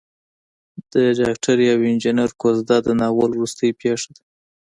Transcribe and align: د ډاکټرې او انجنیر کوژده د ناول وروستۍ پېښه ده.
د 0.93 0.95
ډاکټرې 1.19 1.65
او 1.73 1.79
انجنیر 1.91 2.31
کوژده 2.41 2.77
د 2.83 2.87
ناول 3.01 3.29
وروستۍ 3.33 3.69
پېښه 3.81 4.09
ده. 4.15 4.23